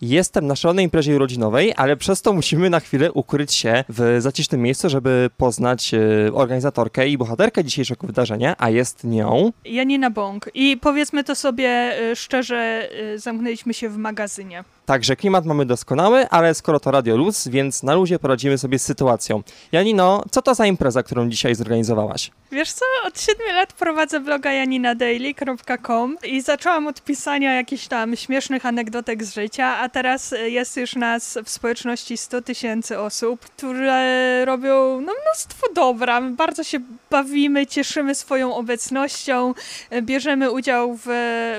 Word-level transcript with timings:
Jestem 0.00 0.46
na 0.46 0.56
szalonej 0.56 0.84
imprezie 0.84 1.16
urodzinowej, 1.16 1.72
ale 1.76 1.96
przez 1.96 2.22
to 2.22 2.32
musimy 2.32 2.70
na 2.70 2.80
chwilę 2.80 3.12
ukryć 3.12 3.52
się 3.52 3.84
w 3.88 4.16
zacisznym 4.18 4.62
miejscu, 4.62 4.88
żeby 4.88 5.30
poznać 5.36 5.94
e, 5.94 5.98
organizatorkę 6.32 7.08
i 7.08 7.18
bohaterkę 7.18 7.64
dzisiejszego 7.64 8.06
wydarzenia, 8.06 8.54
a 8.58 8.70
jest 8.70 9.04
nią... 9.04 9.52
Janina 9.64 10.10
Bąk. 10.10 10.50
I 10.54 10.76
powiedzmy 10.80 11.24
to 11.24 11.34
sobie 11.34 11.92
y, 12.10 12.16
szczerze, 12.16 12.88
y, 13.14 13.18
zamknęliśmy 13.18 13.74
się 13.74 13.88
w 13.88 13.96
magazynie. 13.96 14.64
Także 14.88 15.16
klimat 15.16 15.44
mamy 15.44 15.66
doskonały, 15.66 16.28
ale 16.28 16.54
skoro 16.54 16.80
to 16.80 16.90
Radio 16.90 17.16
Luz, 17.16 17.48
więc 17.48 17.82
na 17.82 17.94
luzie 17.94 18.18
poradzimy 18.18 18.58
sobie 18.58 18.78
z 18.78 18.82
sytuacją. 18.82 19.42
Janino, 19.72 20.24
co 20.30 20.42
to 20.42 20.54
za 20.54 20.66
impreza, 20.66 21.02
którą 21.02 21.28
dzisiaj 21.28 21.54
zorganizowałaś? 21.54 22.30
Wiesz 22.52 22.72
co, 22.72 22.84
od 23.04 23.20
7 23.20 23.46
lat 23.54 23.72
prowadzę 23.72 24.20
bloga 24.20 24.52
janinadaily.com 24.52 26.16
i 26.24 26.40
zaczęłam 26.40 26.86
od 26.86 27.04
pisania 27.04 27.54
jakichś 27.54 27.86
tam 27.86 28.16
śmiesznych 28.16 28.66
anegdotek 28.66 29.24
z 29.24 29.34
życia, 29.34 29.66
a 29.66 29.88
teraz 29.88 30.34
jest 30.46 30.76
już 30.76 30.96
nas 30.96 31.38
w 31.44 31.50
społeczności 31.50 32.16
100 32.16 32.42
tysięcy 32.42 32.98
osób, 32.98 33.40
które 33.40 34.44
robią 34.44 35.00
no, 35.00 35.12
mnóstwo 35.22 35.66
dobra. 35.74 36.20
Bardzo 36.20 36.64
się 36.64 36.80
bawimy, 37.10 37.66
cieszymy 37.66 38.14
swoją 38.14 38.54
obecnością, 38.54 39.54
bierzemy 40.02 40.50
udział 40.50 40.98
w, 41.04 41.06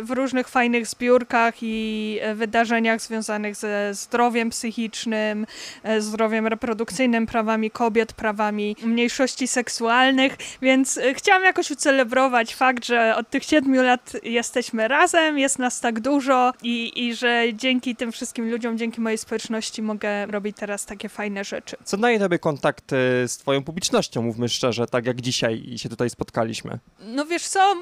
w 0.04 0.12
różnych 0.12 0.48
fajnych 0.48 0.88
zbiórkach 0.88 1.54
i 1.62 2.20
wydarzeniach 2.36 3.02
związanych 3.02 3.19
ze 3.56 3.94
zdrowiem 3.94 4.50
psychicznym, 4.50 5.46
e, 5.84 6.02
zdrowiem 6.02 6.48
reprodukcyjnym, 6.48 7.26
prawami 7.28 7.72
kobiet, 7.72 8.14
prawami 8.14 8.76
mniejszości 8.84 9.48
seksualnych, 9.48 10.38
więc 10.62 10.98
e, 10.98 11.14
chciałam 11.14 11.44
jakoś 11.44 11.72
ucelebrować 11.72 12.56
fakt, 12.56 12.86
że 12.86 13.16
od 13.16 13.30
tych 13.30 13.44
siedmiu 13.44 13.82
lat 13.82 14.14
jesteśmy 14.24 14.88
razem, 14.88 15.40
jest 15.40 15.60
nas 15.60 15.80
tak 15.80 16.00
dużo 16.00 16.54
i, 16.64 17.08
i 17.08 17.16
że 17.16 17.44
dzięki 17.54 17.96
tym 17.96 18.12
wszystkim 18.12 18.52
ludziom, 18.52 18.78
dzięki 18.78 19.02
mojej 19.02 19.18
społeczności 19.18 19.82
mogę 19.82 20.26
robić 20.26 20.58
teraz 20.60 20.86
takie 20.86 21.10
fajne 21.10 21.44
rzeczy. 21.44 21.78
Co 21.84 21.98
daje 21.98 22.20
tobie 22.20 22.40
kontakt 22.40 22.92
z 23.28 23.38
twoją 23.38 23.64
publicznością, 23.64 24.22
mówmy 24.22 24.50
szczerze, 24.50 24.88
tak 24.88 25.06
jak 25.06 25.22
dzisiaj 25.22 25.64
się 25.78 25.90
tutaj 25.90 26.10
spotkaliśmy? 26.10 26.80
No 27.00 27.26
wiesz 27.26 27.48
co, 27.48 27.76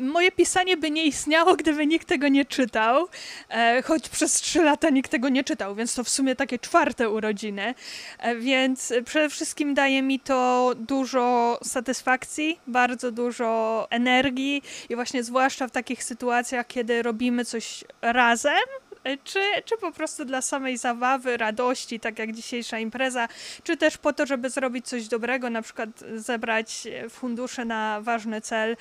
moje 0.00 0.32
pisanie 0.32 0.76
by 0.76 0.90
nie 0.90 1.04
istniało, 1.04 1.56
gdyby 1.56 1.86
nikt 1.86 2.08
tego 2.08 2.28
nie 2.28 2.44
czytał, 2.44 3.08
e, 3.48 3.82
choć 3.82 4.08
przez 4.08 4.32
trzy 4.32 4.57
lata 4.62 4.90
nikt 4.90 5.10
tego 5.10 5.28
nie 5.28 5.44
czytał, 5.44 5.74
więc 5.74 5.94
to 5.94 6.04
w 6.04 6.08
sumie 6.08 6.36
takie 6.36 6.58
czwarte 6.58 7.10
urodziny, 7.10 7.74
e, 8.18 8.36
więc 8.36 8.92
przede 9.04 9.28
wszystkim 9.28 9.74
daje 9.74 10.02
mi 10.02 10.20
to 10.20 10.72
dużo 10.76 11.58
satysfakcji, 11.64 12.58
bardzo 12.66 13.12
dużo 13.12 13.86
energii 13.90 14.62
i 14.88 14.94
właśnie 14.94 15.24
zwłaszcza 15.24 15.68
w 15.68 15.70
takich 15.70 16.04
sytuacjach, 16.04 16.66
kiedy 16.66 17.02
robimy 17.02 17.44
coś 17.44 17.84
razem, 18.02 18.58
E, 18.87 18.87
czy, 19.24 19.40
czy 19.64 19.76
po 19.76 19.92
prostu 19.92 20.24
dla 20.24 20.42
samej 20.42 20.78
zabawy, 20.78 21.36
radości, 21.36 22.00
tak 22.00 22.18
jak 22.18 22.32
dzisiejsza 22.32 22.78
impreza, 22.78 23.28
czy 23.62 23.76
też 23.76 23.98
po 23.98 24.12
to, 24.12 24.26
żeby 24.26 24.50
zrobić 24.50 24.88
coś 24.88 25.08
dobrego, 25.08 25.50
na 25.50 25.62
przykład 25.62 25.88
zebrać 26.16 26.86
fundusze 27.10 27.64
na 27.64 28.00
ważny 28.00 28.40
cel, 28.40 28.76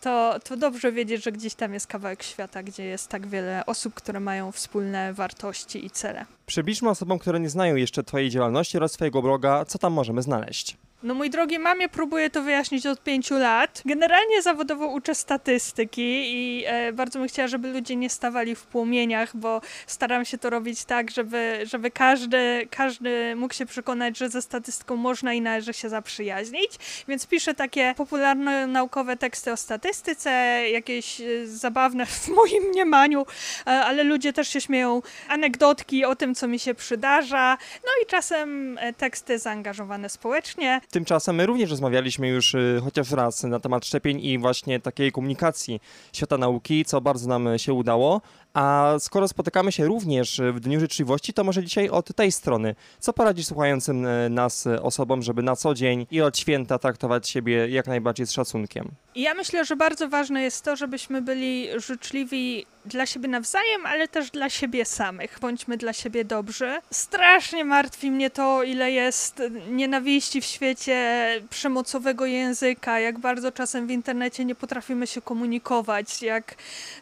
to, 0.00 0.38
to 0.44 0.56
dobrze 0.56 0.92
wiedzieć, 0.92 1.24
że 1.24 1.32
gdzieś 1.32 1.54
tam 1.54 1.74
jest 1.74 1.86
kawałek 1.86 2.22
świata, 2.22 2.62
gdzie 2.62 2.84
jest 2.84 3.08
tak 3.08 3.26
wiele 3.26 3.66
osób, 3.66 3.94
które 3.94 4.20
mają 4.20 4.52
wspólne 4.52 5.12
wartości 5.12 5.86
i 5.86 5.90
cele. 5.90 6.26
Przybliżmy 6.46 6.90
osobom, 6.90 7.18
które 7.18 7.40
nie 7.40 7.50
znają 7.50 7.76
jeszcze 7.76 8.02
Twojej 8.02 8.30
działalności 8.30 8.76
oraz 8.76 8.92
Twojego 8.92 9.22
bloga, 9.22 9.64
co 9.64 9.78
tam 9.78 9.92
możemy 9.92 10.22
znaleźć. 10.22 10.76
No 11.06 11.14
mój 11.14 11.30
drogi 11.30 11.58
mamie 11.58 11.88
próbuję 11.88 12.30
to 12.30 12.42
wyjaśnić 12.42 12.86
od 12.86 13.02
pięciu 13.02 13.38
lat. 13.38 13.82
Generalnie 13.84 14.42
zawodowo 14.42 14.86
uczę 14.86 15.14
statystyki 15.14 16.34
i 16.34 16.64
e, 16.66 16.92
bardzo 16.92 17.18
bym 17.18 17.28
chciała, 17.28 17.48
żeby 17.48 17.72
ludzie 17.72 17.96
nie 17.96 18.10
stawali 18.10 18.54
w 18.54 18.62
płomieniach, 18.62 19.36
bo 19.36 19.60
staram 19.86 20.24
się 20.24 20.38
to 20.38 20.50
robić 20.50 20.84
tak, 20.84 21.10
żeby, 21.10 21.60
żeby 21.64 21.90
każdy, 21.90 22.68
każdy 22.70 23.36
mógł 23.36 23.54
się 23.54 23.66
przekonać, 23.66 24.18
że 24.18 24.28
ze 24.28 24.42
statystyką 24.42 24.96
można 24.96 25.34
i 25.34 25.40
należy 25.40 25.72
się 25.72 25.88
zaprzyjaźnić. 25.88 26.70
Więc 27.08 27.26
piszę 27.26 27.54
takie 27.54 27.94
popularne 27.96 28.66
naukowe 28.66 29.16
teksty 29.16 29.52
o 29.52 29.56
statystyce, 29.56 30.30
jakieś 30.70 31.20
e, 31.20 31.46
zabawne 31.46 32.06
w 32.06 32.28
moim 32.28 32.62
mniemaniu, 32.62 33.26
e, 33.66 33.70
ale 33.70 34.04
ludzie 34.04 34.32
też 34.32 34.48
się 34.48 34.60
śmieją 34.60 35.02
anegdotki 35.28 36.04
o 36.04 36.16
tym, 36.16 36.34
co 36.34 36.48
mi 36.48 36.58
się 36.58 36.74
przydarza. 36.74 37.58
No 37.84 37.90
i 38.02 38.06
czasem 38.06 38.78
e, 38.78 38.92
teksty 38.92 39.38
zaangażowane 39.38 40.08
społecznie. 40.08 40.80
Tymczasem 40.96 41.36
my 41.36 41.46
również 41.46 41.70
rozmawialiśmy 41.70 42.28
już 42.28 42.54
y, 42.54 42.80
chociaż 42.84 43.10
raz 43.10 43.42
na 43.42 43.60
temat 43.60 43.86
szczepień 43.86 44.20
i 44.24 44.38
właśnie 44.38 44.80
takiej 44.80 45.12
komunikacji 45.12 45.80
świata 46.12 46.38
nauki, 46.38 46.84
co 46.84 47.00
bardzo 47.00 47.28
nam 47.28 47.48
się 47.58 47.72
udało. 47.72 48.20
A 48.56 48.94
skoro 48.98 49.28
spotykamy 49.28 49.72
się 49.72 49.86
również 49.86 50.40
w 50.52 50.60
Dniu 50.60 50.80
Życzliwości, 50.80 51.32
to 51.32 51.44
może 51.44 51.64
dzisiaj 51.64 51.88
od 51.88 52.14
tej 52.14 52.32
strony. 52.32 52.74
Co 52.98 53.12
poradzisz 53.12 53.46
słuchającym 53.46 54.06
y, 54.06 54.30
nas 54.30 54.66
osobom, 54.82 55.22
żeby 55.22 55.42
na 55.42 55.56
co 55.56 55.74
dzień 55.74 56.06
i 56.10 56.20
od 56.20 56.38
święta 56.38 56.78
traktować 56.78 57.28
siebie 57.28 57.68
jak 57.68 57.86
najbardziej 57.86 58.26
z 58.26 58.32
szacunkiem? 58.32 58.88
Ja 59.14 59.34
myślę, 59.34 59.64
że 59.64 59.76
bardzo 59.76 60.08
ważne 60.08 60.42
jest 60.42 60.64
to, 60.64 60.76
żebyśmy 60.76 61.22
byli 61.22 61.68
życzliwi 61.80 62.66
dla 62.86 63.06
siebie 63.06 63.28
nawzajem, 63.28 63.86
ale 63.86 64.08
też 64.08 64.30
dla 64.30 64.50
siebie 64.50 64.84
samych. 64.84 65.38
Bądźmy 65.40 65.76
dla 65.76 65.92
siebie 65.92 66.24
dobrzy. 66.24 66.78
Strasznie 66.90 67.64
martwi 67.64 68.10
mnie 68.10 68.30
to, 68.30 68.62
ile 68.62 68.90
jest 68.90 69.42
nienawiści 69.70 70.40
w 70.40 70.44
świecie, 70.44 71.28
przemocowego 71.50 72.26
języka, 72.26 73.00
jak 73.00 73.18
bardzo 73.18 73.52
czasem 73.52 73.86
w 73.86 73.90
internecie 73.90 74.44
nie 74.44 74.54
potrafimy 74.54 75.06
się 75.06 75.22
komunikować, 75.22 76.22
jak 76.22 76.54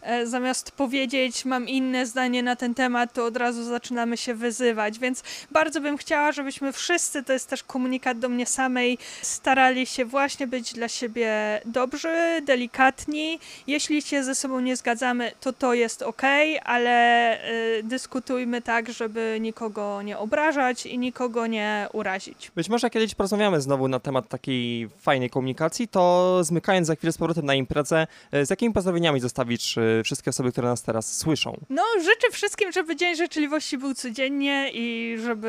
e, 0.03 0.27
zamiast 0.27 0.71
powiedzieć 0.71 1.44
mam 1.45 1.69
inne 1.69 2.07
zdanie 2.07 2.43
na 2.43 2.57
ten 2.57 2.75
temat, 2.75 3.13
to 3.13 3.25
od 3.25 3.37
razu 3.37 3.65
zaczynamy 3.65 4.17
się 4.17 4.35
wyzywać, 4.35 4.99
więc 4.99 5.23
bardzo 5.51 5.81
bym 5.81 5.97
chciała, 5.97 6.33
żebyśmy 6.33 6.73
wszyscy, 6.73 7.23
to 7.23 7.33
jest 7.33 7.49
też 7.49 7.63
komunikat 7.63 8.19
do 8.19 8.29
mnie 8.29 8.47
samej, 8.47 8.99
starali 9.23 9.87
się 9.87 10.05
właśnie 10.05 10.47
być 10.47 10.73
dla 10.73 10.89
siebie 10.89 11.61
dobrzy, 11.65 12.43
delikatni. 12.43 13.39
Jeśli 13.67 14.03
się 14.03 14.25
ze 14.25 14.35
sobą 14.35 14.61
nie 14.61 14.77
zgadzamy, 14.77 15.33
to 15.41 15.53
to 15.53 15.75
jest 15.75 16.03
ok, 16.03 16.23
ale 16.65 17.39
y, 17.79 17.83
dyskutujmy 17.83 18.63
tak, 18.63 18.93
żeby 18.93 19.39
nikogo 19.41 20.03
nie 20.03 20.19
obrażać 20.19 20.87
i 20.87 20.99
nikogo 20.99 21.47
nie 21.47 21.89
urazić. 21.93 22.51
Być 22.57 22.69
może 22.69 22.91
kiedyś 22.91 23.15
porozmawiamy 23.15 23.61
znowu 23.61 23.89
na 23.89 24.01
temat 24.01 24.29
takiej 24.29 24.89
fajnej 24.89 25.31
komunikacji, 25.31 25.89
to 25.89 26.39
zmykając 26.45 26.87
za 26.87 26.95
chwilę 26.95 27.13
z 27.13 27.19
powrotem 27.19 27.47
na 27.47 27.55
imprezę, 27.55 28.07
y, 28.35 28.47
z 28.47 28.51
jakimi 28.51 28.75
pozdrowieniami 28.75 29.21
zostawisz 29.21 29.77
y, 29.77 30.03
wszystkie 30.05 30.31
osoby, 30.31 30.53
które 30.53 30.69
nas 30.69 30.83
teraz 30.83 31.17
słyszą? 31.17 31.34
No, 31.71 31.83
życzę 31.99 32.31
wszystkim, 32.33 32.73
żeby 32.73 32.97
Dzień 32.97 33.17
Życzliwości 33.17 33.79
był 33.79 33.95
codziennie 33.95 34.71
i 34.73 35.17
żeby 35.19 35.49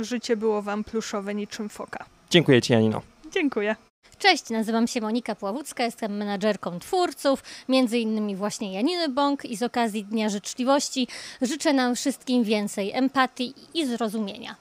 y, 0.00 0.04
życie 0.04 0.36
było 0.36 0.62
wam 0.62 0.84
pluszowe 0.84 1.34
niczym 1.34 1.68
foka. 1.68 2.04
Dziękuję 2.30 2.62
Ci, 2.62 2.72
Janino. 2.72 3.02
Dziękuję. 3.32 3.76
Cześć, 4.18 4.50
nazywam 4.50 4.86
się 4.86 5.00
Monika 5.00 5.34
Pławucka, 5.34 5.84
jestem 5.84 6.16
menadżerką 6.16 6.78
twórców, 6.78 7.42
między 7.68 7.98
innymi 7.98 8.36
właśnie 8.36 8.72
Janiny 8.72 9.08
Bąk 9.08 9.44
i 9.44 9.56
z 9.56 9.62
okazji 9.62 10.04
Dnia 10.04 10.28
Życzliwości 10.28 11.08
życzę 11.42 11.72
nam 11.72 11.96
wszystkim 11.96 12.44
więcej 12.44 12.92
empatii 12.92 13.54
i 13.74 13.86
zrozumienia. 13.86 14.56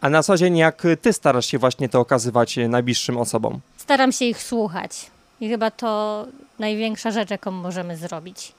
A 0.00 0.10
na 0.10 0.22
co 0.22 0.36
dzień 0.36 0.56
jak 0.56 0.82
ty 1.02 1.12
starasz 1.12 1.46
się 1.46 1.58
właśnie 1.58 1.88
to 1.88 2.00
okazywać 2.00 2.56
najbliższym 2.68 3.16
osobom? 3.16 3.60
Staram 3.76 4.12
się 4.12 4.24
ich 4.24 4.42
słuchać 4.42 5.10
i 5.40 5.48
chyba 5.48 5.70
to 5.70 6.26
największa 6.58 7.10
rzecz, 7.10 7.30
jaką 7.30 7.50
możemy 7.50 7.96
zrobić. 7.96 8.52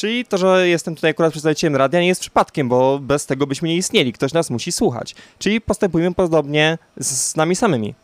Czyli 0.00 0.24
to, 0.24 0.38
że 0.38 0.68
jestem 0.68 0.94
tutaj 0.94 1.10
akurat 1.10 1.30
przedstawicielem 1.32 1.76
radia 1.76 2.00
nie 2.00 2.06
jest 2.06 2.20
przypadkiem, 2.20 2.68
bo 2.68 2.98
bez 2.98 3.26
tego 3.26 3.46
byśmy 3.46 3.68
nie 3.68 3.76
istnieli. 3.76 4.12
Ktoś 4.12 4.32
nas 4.32 4.50
musi 4.50 4.72
słuchać. 4.72 5.14
Czyli 5.38 5.60
postępujemy 5.60 6.14
podobnie 6.14 6.78
z 6.96 7.36
nami 7.36 7.56
samymi. 7.56 7.94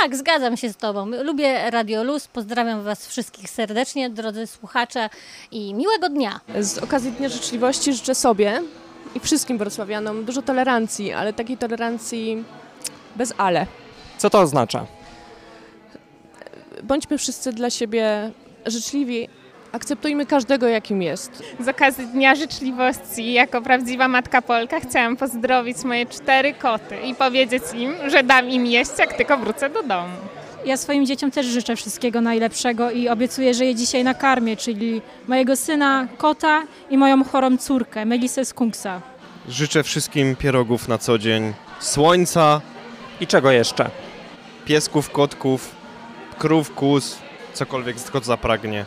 Tak, 0.00 0.16
zgadzam 0.16 0.56
się 0.56 0.72
z 0.72 0.76
Tobą. 0.76 1.06
Lubię 1.06 1.70
Radio 1.70 2.04
Luz. 2.04 2.28
Pozdrawiam 2.28 2.82
Was 2.82 3.06
wszystkich 3.06 3.50
serdecznie, 3.50 4.10
drodzy 4.10 4.46
słuchacze 4.46 5.10
i 5.50 5.74
miłego 5.74 6.08
dnia. 6.08 6.40
Z 6.60 6.78
okazji 6.78 7.12
Dnia 7.12 7.28
Życzliwości 7.28 7.92
życzę 7.92 8.14
sobie 8.14 8.62
i 9.14 9.20
wszystkim 9.20 9.58
wrocławianom 9.58 10.24
dużo 10.24 10.42
tolerancji, 10.42 11.12
ale 11.12 11.32
takiej 11.32 11.56
tolerancji 11.56 12.44
bez 13.16 13.34
ale. 13.38 13.66
Co 14.18 14.30
to 14.30 14.40
oznacza? 14.40 14.86
Bądźmy 16.82 17.18
wszyscy 17.18 17.52
dla 17.52 17.70
siebie 17.70 18.30
życzliwi, 18.66 19.28
Akceptujmy 19.74 20.26
każdego, 20.26 20.68
jakim 20.68 21.02
jest. 21.02 21.42
Z 21.60 21.68
okazji 21.68 22.06
Dnia 22.06 22.34
Życzliwości, 22.34 23.32
jako 23.32 23.62
prawdziwa 23.62 24.08
matka 24.08 24.42
Polka, 24.42 24.80
chciałam 24.80 25.16
pozdrowić 25.16 25.84
moje 25.84 26.06
cztery 26.06 26.54
koty 26.54 26.96
i 27.00 27.14
powiedzieć 27.14 27.62
im, 27.74 27.94
że 28.10 28.22
dam 28.22 28.50
im 28.50 28.66
jeść, 28.66 28.90
jak 28.98 29.12
tylko 29.12 29.38
wrócę 29.38 29.70
do 29.70 29.82
domu. 29.82 30.14
Ja 30.66 30.76
swoim 30.76 31.06
dzieciom 31.06 31.30
też 31.30 31.46
życzę 31.46 31.76
wszystkiego 31.76 32.20
najlepszego 32.20 32.90
i 32.90 33.08
obiecuję, 33.08 33.54
że 33.54 33.64
je 33.64 33.74
dzisiaj 33.74 34.04
nakarmię, 34.04 34.56
czyli 34.56 35.02
mojego 35.28 35.56
syna, 35.56 36.08
kota 36.18 36.62
i 36.90 36.98
moją 36.98 37.24
chorą 37.24 37.56
córkę, 37.56 38.04
Melisę 38.04 38.44
Skunksa. 38.44 39.00
Życzę 39.48 39.82
wszystkim 39.82 40.36
pierogów 40.36 40.88
na 40.88 40.98
co 40.98 41.18
dzień, 41.18 41.52
słońca 41.80 42.60
i 43.20 43.26
czego 43.26 43.50
jeszcze? 43.50 43.90
Piesków, 44.64 45.10
kotków, 45.10 45.74
krów, 46.38 46.74
kus, 46.74 47.18
cokolwiek 47.52 47.96
kot 48.12 48.24
zapragnie. 48.24 48.84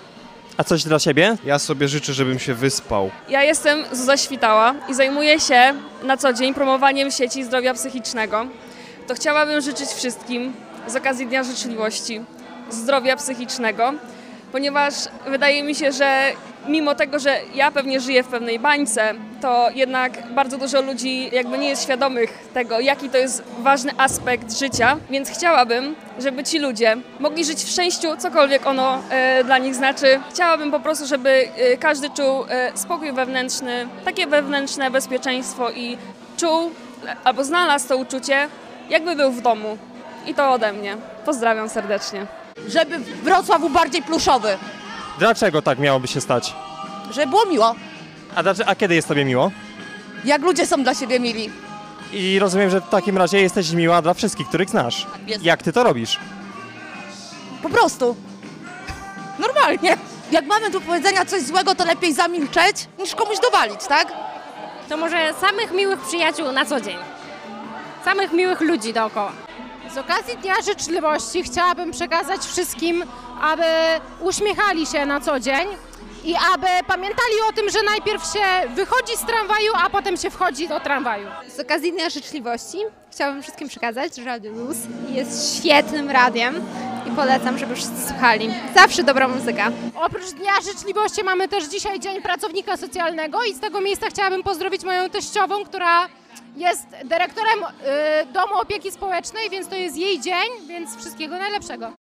A 0.57 0.63
coś 0.63 0.83
dla 0.83 0.99
siebie? 0.99 1.37
Ja 1.45 1.59
sobie 1.59 1.87
życzę, 1.87 2.13
żebym 2.13 2.39
się 2.39 2.53
wyspał. 2.53 3.11
Ja 3.29 3.43
jestem 3.43 3.83
Zuza 3.91 4.17
Świtała 4.17 4.75
i 4.89 4.93
zajmuję 4.93 5.39
się 5.39 5.73
na 6.03 6.17
co 6.17 6.33
dzień 6.33 6.53
promowaniem 6.53 7.11
sieci 7.11 7.43
zdrowia 7.43 7.73
psychicznego. 7.73 8.45
To 9.07 9.13
chciałabym 9.15 9.61
życzyć 9.61 9.89
wszystkim 9.89 10.53
z 10.87 10.95
okazji 10.95 11.27
Dnia 11.27 11.43
Życzliwości 11.43 12.21
zdrowia 12.69 13.15
psychicznego, 13.15 13.93
ponieważ 14.57 14.93
wydaje 15.27 15.63
mi 15.63 15.75
się, 15.75 15.91
że 15.91 16.31
mimo 16.67 16.95
tego, 16.95 17.19
że 17.19 17.37
ja 17.55 17.71
pewnie 17.71 17.99
żyję 17.99 18.23
w 18.23 18.27
pewnej 18.27 18.59
bańce, 18.59 19.13
to 19.41 19.69
jednak 19.75 20.33
bardzo 20.33 20.57
dużo 20.57 20.81
ludzi 20.81 21.29
jakby 21.35 21.57
nie 21.57 21.69
jest 21.69 21.83
świadomych 21.83 22.49
tego, 22.53 22.79
jaki 22.79 23.09
to 23.09 23.17
jest 23.17 23.43
ważny 23.59 23.91
aspekt 23.97 24.59
życia, 24.59 24.97
więc 25.09 25.29
chciałabym, 25.29 25.95
żeby 26.19 26.43
ci 26.43 26.59
ludzie 26.59 26.97
mogli 27.19 27.45
żyć 27.45 27.63
w 27.63 27.69
szczęściu, 27.69 28.07
cokolwiek 28.17 28.67
ono 28.67 29.01
e, 29.09 29.43
dla 29.43 29.57
nich 29.57 29.75
znaczy. 29.75 30.19
Chciałabym 30.29 30.71
po 30.71 30.79
prostu, 30.79 31.07
żeby 31.07 31.29
e, 31.29 31.77
każdy 31.77 32.09
czuł 32.09 32.45
e, 32.49 32.71
spokój 32.75 33.11
wewnętrzny, 33.13 33.87
takie 34.05 34.27
wewnętrzne 34.27 34.91
bezpieczeństwo 34.91 35.71
i 35.71 35.97
czuł 36.37 36.71
albo 37.23 37.43
znalazł 37.43 37.87
to 37.87 37.97
uczucie, 37.97 38.47
jakby 38.89 39.15
był 39.15 39.31
w 39.31 39.41
domu. 39.41 39.77
I 40.27 40.33
to 40.33 40.51
ode 40.51 40.73
mnie. 40.73 40.97
Pozdrawiam 41.25 41.69
serdecznie. 41.69 42.46
Żeby 42.67 42.99
Wrocław 42.99 43.59
był 43.59 43.69
bardziej 43.69 44.01
pluszowy, 44.03 44.57
Dlaczego 45.19 45.61
tak 45.61 45.79
miałoby 45.79 46.07
się 46.07 46.21
stać? 46.21 46.53
żeby 47.11 47.27
było 47.27 47.45
miło, 47.45 47.75
A, 48.35 48.43
dlaczego, 48.43 48.69
a 48.69 48.75
kiedy 48.75 48.95
jest 48.95 49.07
tobie 49.07 49.25
miło? 49.25 49.51
jak 50.25 50.41
ludzie 50.41 50.65
są 50.67 50.83
dla 50.83 50.93
siebie 50.95 51.19
mili. 51.19 51.49
I 52.13 52.39
rozumiem, 52.39 52.69
że 52.69 52.81
w 52.81 52.89
takim 52.89 53.17
razie 53.17 53.41
jesteś 53.41 53.71
miła 53.71 54.01
dla 54.01 54.13
wszystkich, 54.13 54.47
których 54.47 54.69
znasz. 54.69 55.07
jest. 55.27 55.43
Jak 55.43 55.63
ty 55.63 55.73
to 55.73 55.83
robisz? 55.83 56.19
Po 57.63 57.69
prostu. 57.69 58.15
Normalnie. 59.39 59.97
Jak 60.31 60.45
mamy 60.45 60.69
do 60.69 60.81
powiedzenia 60.81 61.25
coś 61.25 61.41
złego, 61.41 61.75
to 61.75 61.85
lepiej 61.85 62.13
zamilczeć, 62.13 62.87
niż 62.99 63.15
komuś 63.15 63.37
dowalić, 63.39 63.79
tak? 63.87 64.07
To 64.89 64.97
może 64.97 65.33
samych 65.41 65.71
miłych 65.71 65.99
przyjaciół 65.99 66.51
na 66.51 66.65
co 66.65 66.81
dzień. 66.81 66.97
Samych 68.05 68.33
miłych 68.33 68.61
ludzi 68.61 68.93
dookoła. 68.93 69.31
Z 69.93 69.97
okazji 69.97 70.37
Dnia 70.37 70.53
Życzliwości 70.65 71.43
chciałabym 71.43 71.91
przekazać 71.91 72.41
wszystkim, 72.41 73.03
aby 73.41 73.63
uśmiechali 74.21 74.85
się 74.85 75.05
na 75.05 75.19
co 75.21 75.39
dzień 75.39 75.67
i 76.23 76.35
aby 76.53 76.67
pamiętali 76.87 77.33
o 77.49 77.53
tym, 77.53 77.69
że 77.69 77.79
najpierw 77.83 78.23
się 78.33 78.69
wychodzi 78.75 79.17
z 79.17 79.25
tramwaju, 79.25 79.71
a 79.75 79.89
potem 79.89 80.17
się 80.17 80.29
wchodzi 80.29 80.67
do 80.67 80.79
tramwaju. 80.79 81.27
Z 81.55 81.59
okazji 81.59 81.91
Dnia 81.91 82.09
Życzliwości 82.09 82.77
chciałabym 83.11 83.41
wszystkim 83.43 83.67
przekazać, 83.67 84.15
że 84.15 84.23
Radio 84.23 84.51
Luz 84.51 84.77
jest 85.09 85.57
świetnym 85.57 86.09
radiem 86.09 86.65
polecam, 87.17 87.57
żeby 87.57 87.75
wszyscy 87.75 88.07
słuchali. 88.07 88.49
Zawsze 88.75 89.03
dobra 89.03 89.27
muzyka. 89.27 89.71
Oprócz 89.95 90.31
Dnia 90.31 90.51
Życzliwości 90.71 91.23
mamy 91.23 91.47
też 91.47 91.63
dzisiaj 91.65 91.99
Dzień 91.99 92.21
Pracownika 92.21 92.77
Socjalnego 92.77 93.43
i 93.43 93.53
z 93.53 93.59
tego 93.59 93.81
miejsca 93.81 94.07
chciałabym 94.09 94.43
pozdrowić 94.43 94.83
moją 94.83 95.09
teściową, 95.09 95.65
która 95.65 96.07
jest 96.55 96.87
dyrektorem 97.05 97.59
y, 97.63 98.33
Domu 98.33 98.53
Opieki 98.61 98.91
Społecznej, 98.91 99.49
więc 99.49 99.67
to 99.67 99.75
jest 99.75 99.97
jej 99.97 100.21
dzień, 100.21 100.67
więc 100.67 100.97
wszystkiego 100.97 101.37
najlepszego. 101.37 101.93